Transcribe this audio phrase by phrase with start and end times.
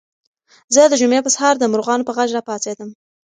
[0.73, 2.89] زه د جمعې په سهار د مرغانو په غږ راپاڅېدم.